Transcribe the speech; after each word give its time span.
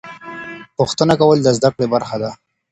پوښتنه 0.77 1.13
کول 1.21 1.37
د 1.43 1.47
زده 1.57 1.69
کړې 1.73 1.85
برخه 1.93 2.17
ده. 2.23 2.31